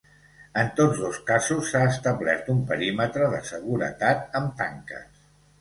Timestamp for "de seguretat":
3.35-4.29